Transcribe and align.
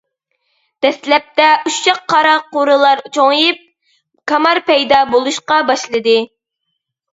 دەسلەپتە 0.85 1.49
ئۇششاق 1.57 1.99
قارا 2.13 2.31
قۇرىلار 2.57 3.05
چوڭىيىپ 3.19 3.61
كامار 4.33 4.65
پەيدا 4.73 5.05
بولۇشقا 5.15 5.63
باشلىدى. 5.71 6.19